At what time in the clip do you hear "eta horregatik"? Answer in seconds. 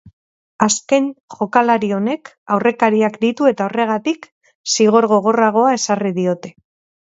3.53-4.29